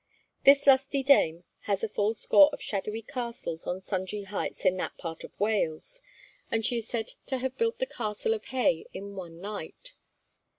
This 0.45 0.65
lusty 0.65 1.03
dame 1.03 1.43
has 1.65 1.83
a 1.83 1.87
full 1.87 2.15
score 2.15 2.49
of 2.51 2.59
shadowy 2.59 3.03
castles 3.03 3.67
on 3.67 3.81
sundry 3.83 4.23
heights 4.23 4.65
in 4.65 4.75
that 4.77 4.97
part 4.97 5.23
of 5.23 5.39
Wales; 5.39 6.01
and 6.49 6.65
she 6.65 6.77
is 6.77 6.87
said 6.87 7.11
to 7.27 7.37
have 7.37 7.55
built 7.59 7.77
the 7.77 7.85
castle 7.85 8.33
of 8.33 8.45
Hay 8.45 8.87
in 8.93 9.15
one 9.15 9.39
night. 9.39 9.93